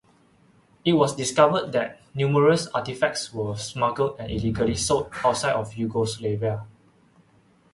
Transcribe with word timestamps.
It 0.83 0.93
was 0.93 1.15
discovered 1.15 1.73
that 1.73 2.01
numerous 2.15 2.65
artifacts 2.65 3.31
were 3.31 3.55
smuggled 3.55 4.19
and 4.19 4.31
illegally 4.31 4.73
sold 4.73 5.11
outside 5.23 5.53
of 5.53 5.75
Yugoslavia. 5.75 6.65